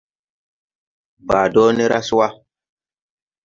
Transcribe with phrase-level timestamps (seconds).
[1.27, 2.27] Baa dɔɔ ne ra se wà.